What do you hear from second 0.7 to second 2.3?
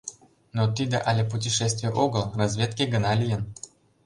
тиде але путешествий огыл,